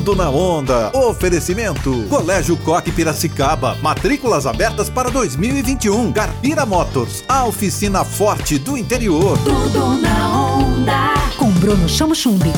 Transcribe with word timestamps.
Tudo 0.00 0.16
na 0.16 0.30
onda. 0.30 0.90
Oferecimento. 0.96 2.06
Colégio 2.08 2.56
Coque 2.56 2.90
Piracicaba. 2.90 3.76
Matrículas 3.82 4.46
abertas 4.46 4.88
para 4.88 5.10
2021. 5.10 6.10
Carpira 6.10 6.64
Motors. 6.64 7.22
A 7.28 7.44
oficina 7.44 8.02
forte 8.02 8.58
do 8.58 8.78
interior. 8.78 9.36
Tudo 9.40 10.00
na 10.00 10.54
onda. 10.54 11.14
Com 11.36 11.50
Bruno 11.50 11.86
Chamo 11.86 12.14
Chumbi. 12.14 12.50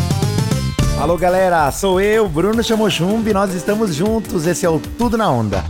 Alô 1.00 1.18
galera, 1.18 1.68
sou 1.72 2.00
eu, 2.00 2.28
Bruno 2.28 2.62
Chamochumbi, 2.62 3.32
nós 3.32 3.52
estamos 3.54 3.92
juntos, 3.92 4.46
esse 4.46 4.64
é 4.64 4.70
o 4.70 4.78
Tudo 4.78 5.18
na 5.18 5.28
Onda. 5.28 5.64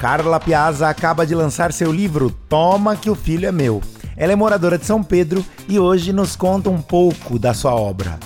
Carla 0.00 0.38
Piazza 0.38 0.88
acaba 0.88 1.26
de 1.26 1.34
lançar 1.34 1.72
seu 1.72 1.90
livro 1.90 2.30
Toma 2.48 2.94
que 2.94 3.10
o 3.10 3.16
Filho 3.16 3.48
é 3.48 3.52
Meu. 3.52 3.82
Ela 4.16 4.32
é 4.32 4.36
moradora 4.36 4.78
de 4.78 4.86
São 4.86 5.02
Pedro 5.02 5.44
e 5.68 5.76
hoje 5.76 6.12
nos 6.12 6.36
conta 6.36 6.70
um 6.70 6.80
pouco 6.80 7.36
da 7.36 7.52
sua 7.52 7.74
obra. 7.74 8.16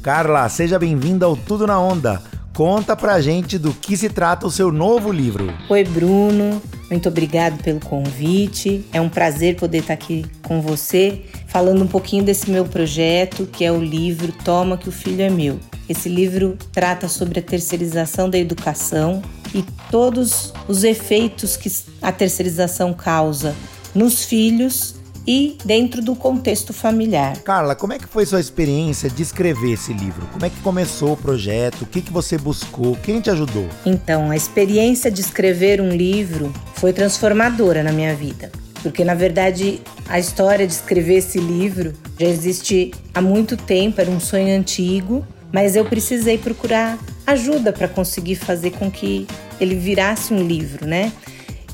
Carla, 0.00 0.48
seja 0.48 0.78
bem-vinda 0.78 1.26
ao 1.26 1.36
Tudo 1.36 1.66
na 1.66 1.78
Onda. 1.78 2.22
Conta 2.58 2.96
pra 2.96 3.20
gente 3.20 3.56
do 3.56 3.72
que 3.72 3.96
se 3.96 4.08
trata 4.08 4.44
o 4.44 4.50
seu 4.50 4.72
novo 4.72 5.12
livro. 5.12 5.46
Oi, 5.68 5.84
Bruno. 5.84 6.60
Muito 6.90 7.08
obrigado 7.08 7.62
pelo 7.62 7.78
convite. 7.78 8.84
É 8.92 9.00
um 9.00 9.08
prazer 9.08 9.54
poder 9.54 9.78
estar 9.78 9.92
aqui 9.92 10.26
com 10.42 10.60
você, 10.60 11.22
falando 11.46 11.84
um 11.84 11.86
pouquinho 11.86 12.24
desse 12.24 12.50
meu 12.50 12.64
projeto, 12.64 13.46
que 13.46 13.64
é 13.64 13.70
o 13.70 13.80
livro 13.80 14.32
Toma 14.44 14.76
que 14.76 14.88
o 14.88 14.92
Filho 14.92 15.22
é 15.22 15.30
Meu. 15.30 15.60
Esse 15.88 16.08
livro 16.08 16.58
trata 16.72 17.06
sobre 17.06 17.38
a 17.38 17.42
terceirização 17.42 18.28
da 18.28 18.38
educação 18.38 19.22
e 19.54 19.64
todos 19.88 20.52
os 20.66 20.82
efeitos 20.82 21.56
que 21.56 21.70
a 22.02 22.10
terceirização 22.10 22.92
causa 22.92 23.54
nos 23.94 24.24
filhos 24.24 24.96
e 25.28 25.58
dentro 25.62 26.00
do 26.00 26.16
contexto 26.16 26.72
familiar. 26.72 27.36
Carla, 27.42 27.76
como 27.76 27.92
é 27.92 27.98
que 27.98 28.06
foi 28.06 28.24
sua 28.24 28.40
experiência 28.40 29.10
de 29.10 29.22
escrever 29.22 29.72
esse 29.72 29.92
livro? 29.92 30.26
Como 30.32 30.46
é 30.46 30.48
que 30.48 30.58
começou 30.62 31.12
o 31.12 31.16
projeto? 31.18 31.82
O 31.82 31.86
que, 31.86 32.00
que 32.00 32.10
você 32.10 32.38
buscou? 32.38 32.96
Quem 33.02 33.20
te 33.20 33.28
ajudou? 33.28 33.68
Então, 33.84 34.30
a 34.30 34.36
experiência 34.36 35.10
de 35.10 35.20
escrever 35.20 35.82
um 35.82 35.90
livro 35.90 36.50
foi 36.76 36.94
transformadora 36.94 37.82
na 37.82 37.92
minha 37.92 38.14
vida. 38.14 38.50
Porque, 38.82 39.04
na 39.04 39.14
verdade, 39.14 39.82
a 40.08 40.18
história 40.18 40.66
de 40.66 40.72
escrever 40.72 41.16
esse 41.16 41.38
livro 41.38 41.92
já 42.18 42.26
existe 42.26 42.94
há 43.12 43.20
muito 43.20 43.54
tempo, 43.54 44.00
era 44.00 44.10
um 44.10 44.20
sonho 44.20 44.58
antigo, 44.58 45.26
mas 45.52 45.76
eu 45.76 45.84
precisei 45.84 46.38
procurar 46.38 46.98
ajuda 47.26 47.70
para 47.70 47.86
conseguir 47.86 48.36
fazer 48.36 48.70
com 48.70 48.90
que 48.90 49.26
ele 49.60 49.74
virasse 49.74 50.32
um 50.32 50.42
livro, 50.46 50.86
né? 50.86 51.12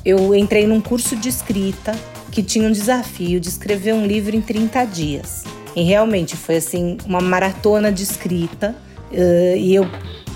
Eu 0.03 0.35
entrei 0.35 0.67
num 0.67 0.81
curso 0.81 1.15
de 1.15 1.29
escrita 1.29 1.95
que 2.35 2.43
tinha 2.43 2.67
um 2.67 2.71
desafio 2.71 3.39
de 3.39 3.47
escrever 3.47 3.93
um 3.93 4.05
livro 4.05 4.35
em 4.35 4.41
30 4.41 4.83
dias. 4.83 5.45
E 5.73 5.83
realmente 5.83 6.35
foi 6.35 6.57
assim 6.57 6.97
uma 7.05 7.21
maratona 7.21 7.89
de 7.89 8.03
escrita. 8.03 8.75
Uh, 9.09 9.55
e 9.55 9.73
eu 9.73 9.87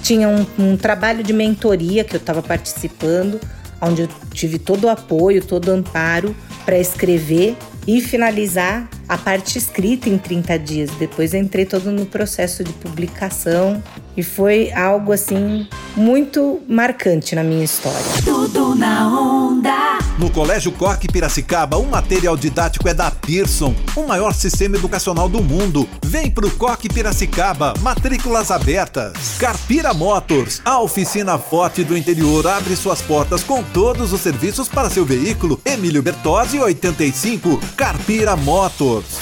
tinha 0.02 0.30
um, 0.30 0.45
um 0.58 0.77
trabalho 0.77 1.22
de 1.22 1.33
mentoria 1.33 2.05
que 2.05 2.16
eu 2.16 2.20
estava 2.20 2.42
participando, 2.42 3.38
onde 3.81 4.03
eu 4.03 4.09
tive 4.33 4.58
todo 4.58 4.86
o 4.86 4.89
apoio, 4.89 5.44
todo 5.44 5.67
o 5.67 5.72
amparo 5.72 6.33
para 6.64 6.80
escrever 6.80 7.58
e 7.86 8.00
finalizar 8.00 8.89
a 9.05 9.17
parte 9.17 9.58
escrita 9.58 10.08
em 10.08 10.17
30 10.17 10.58
dias. 10.58 10.89
Depois 10.97 11.33
entrei 11.33 11.66
todo 11.66 11.92
no 11.92 12.05
processo 12.05 12.64
de 12.64 12.72
publicação 12.72 13.83
e 14.16 14.23
foi 14.23 14.72
algo 14.72 15.11
assim 15.11 15.67
muito 15.97 16.61
marcante 16.66 17.36
na 17.36 17.44
minha 17.44 17.66
história. 17.66 18.00
Tudo 18.23 18.73
na 18.73 19.05
onda. 19.05 19.58
No 20.20 20.30
Colégio 20.30 20.73
Coque 20.73 21.08
Piracicaba, 21.08 21.78
o 21.78 21.86
material 21.86 22.36
didático 22.36 22.89
é 22.89 22.94
da 22.94 23.09
Pearson, 23.09 23.73
o 23.95 24.06
maior 24.06 24.34
sistema 24.34 24.76
educacional 24.76 25.30
do 25.30 25.42
mundo. 25.42 25.88
Vem 26.03 26.30
pro 26.30 26.52
Coque 26.52 26.89
Piracicaba, 26.89 27.73
matrículas 27.80 28.52
abertas. 28.52 29.14
Carpira 29.39 29.94
Motors, 29.94 30.61
a 30.66 30.81
oficina 30.81 31.38
forte 31.38 31.86
do 31.86 31.98
interior 31.98 32.45
abre 32.48 32.76
suas 32.76 33.02
portas 33.02 33.45
com 33.45 33.64
todos 33.64 34.11
os 34.11 34.20
serviços 34.20 34.67
para 34.67 34.89
seu 34.89 35.06
veículo. 35.06 35.58
Emílio 35.64 36.04
Bertozzi 36.04 36.60
85, 36.60 37.58
Carpira 37.77 38.36
Motors. 38.36 39.20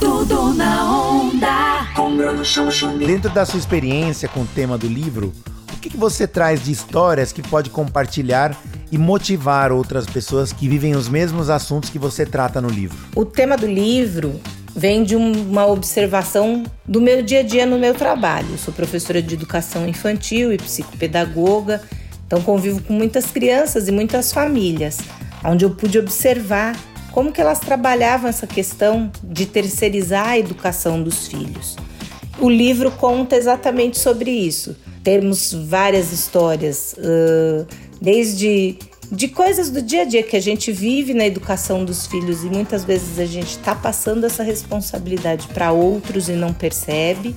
Tudo 0.00 0.54
na 0.54 0.90
onda. 0.90 1.86
Dentro 3.06 3.28
da 3.28 3.44
sua 3.44 3.58
experiência 3.58 4.26
com 4.26 4.40
o 4.40 4.46
tema 4.46 4.78
do 4.78 4.86
livro, 4.86 5.34
o 5.70 5.76
que 5.76 5.94
você 5.94 6.26
traz 6.26 6.64
de 6.64 6.72
histórias 6.72 7.30
que 7.30 7.42
pode 7.42 7.68
compartilhar 7.68 8.56
e 8.90 8.98
motivar 8.98 9.72
outras 9.72 10.06
pessoas 10.06 10.52
que 10.52 10.68
vivem 10.68 10.96
os 10.96 11.08
mesmos 11.08 11.48
assuntos 11.48 11.90
que 11.90 11.98
você 11.98 12.26
trata 12.26 12.60
no 12.60 12.68
livro? 12.68 12.98
O 13.14 13.24
tema 13.24 13.56
do 13.56 13.66
livro 13.66 14.40
vem 14.74 15.02
de 15.04 15.16
uma 15.16 15.66
observação 15.66 16.64
do 16.86 17.00
meu 17.00 17.22
dia 17.22 17.40
a 17.40 17.42
dia 17.42 17.66
no 17.66 17.78
meu 17.78 17.94
trabalho. 17.94 18.48
Eu 18.52 18.58
sou 18.58 18.72
professora 18.72 19.20
de 19.20 19.34
educação 19.34 19.88
infantil 19.88 20.52
e 20.52 20.56
psicopedagoga, 20.56 21.82
então 22.26 22.40
convivo 22.42 22.80
com 22.82 22.92
muitas 22.92 23.26
crianças 23.26 23.88
e 23.88 23.92
muitas 23.92 24.32
famílias, 24.32 24.98
onde 25.44 25.64
eu 25.64 25.70
pude 25.70 25.98
observar 25.98 26.76
como 27.12 27.32
que 27.32 27.40
elas 27.40 27.58
trabalhavam 27.58 28.28
essa 28.28 28.46
questão 28.46 29.10
de 29.22 29.46
terceirizar 29.46 30.28
a 30.28 30.38
educação 30.38 31.02
dos 31.02 31.26
filhos. 31.26 31.76
O 32.38 32.48
livro 32.48 32.90
conta 32.92 33.36
exatamente 33.36 33.98
sobre 33.98 34.30
isso. 34.30 34.76
Temos 35.02 35.52
várias 35.52 36.12
histórias, 36.12 36.94
uh, 36.98 37.66
desde 38.00 38.78
de 39.10 39.26
coisas 39.26 39.70
do 39.70 39.82
dia 39.82 40.02
a 40.02 40.04
dia 40.04 40.22
que 40.22 40.36
a 40.36 40.40
gente 40.40 40.70
vive 40.70 41.12
na 41.12 41.26
educação 41.26 41.84
dos 41.84 42.06
filhos 42.06 42.44
e 42.44 42.46
muitas 42.46 42.84
vezes 42.84 43.18
a 43.18 43.26
gente 43.26 43.50
está 43.50 43.74
passando 43.74 44.24
essa 44.24 44.44
responsabilidade 44.44 45.48
para 45.48 45.72
outros 45.72 46.28
e 46.28 46.32
não 46.32 46.52
percebe, 46.52 47.34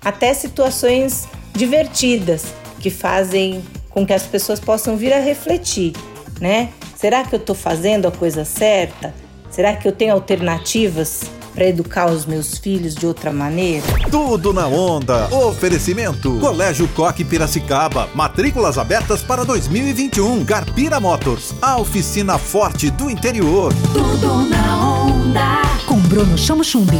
até 0.00 0.32
situações 0.32 1.26
divertidas 1.52 2.54
que 2.78 2.90
fazem 2.90 3.62
com 3.88 4.06
que 4.06 4.12
as 4.12 4.22
pessoas 4.22 4.60
possam 4.60 4.96
vir 4.96 5.12
a 5.12 5.18
refletir, 5.18 5.94
né? 6.40 6.70
Será 6.96 7.24
que 7.24 7.34
eu 7.34 7.40
estou 7.40 7.56
fazendo 7.56 8.06
a 8.06 8.12
coisa 8.12 8.44
certa? 8.44 9.12
Será 9.50 9.74
que 9.74 9.88
eu 9.88 9.92
tenho 9.92 10.12
alternativas 10.12 11.22
para 11.54 11.66
educar 11.66 12.06
os 12.06 12.26
meus 12.26 12.58
filhos 12.58 12.94
de 12.94 13.06
outra 13.06 13.32
maneira? 13.32 13.86
Tudo 14.10 14.52
na 14.52 14.66
onda. 14.66 15.28
Oferecimento. 15.34 16.38
Colégio 16.38 16.88
Coque 16.88 17.24
Piracicaba. 17.24 18.08
Matrículas 18.14 18.78
abertas 18.78 19.22
para 19.22 19.44
2021. 19.44 20.44
Carpira 20.44 21.00
Motors. 21.00 21.54
A 21.60 21.78
oficina 21.78 22.38
forte 22.38 22.90
do 22.90 23.10
interior. 23.10 23.72
Tudo 23.92 24.48
na 24.48 24.94
onda. 25.04 25.62
Com 25.86 25.98
Bruno 26.00 26.36
Chamo 26.36 26.64
Chumbi. 26.64 26.98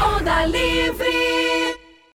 Onda 0.00 0.44
livre. 0.46 1.27